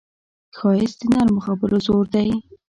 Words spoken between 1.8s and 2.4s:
زور دی